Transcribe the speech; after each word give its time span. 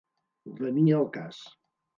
Venir 0.61 0.89
al 1.01 1.07
cas. 1.19 1.45